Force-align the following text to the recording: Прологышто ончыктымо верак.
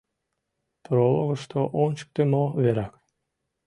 Прологышто 0.85 1.59
ончыктымо 1.83 2.43
верак. 2.63 2.93